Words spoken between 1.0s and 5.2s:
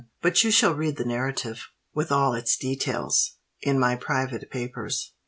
narrative, with all its details, in my private papers."